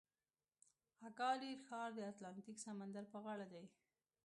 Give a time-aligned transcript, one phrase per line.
[1.09, 3.65] اګادیر ښار د اتلانتیک سمندر په غاړه دی.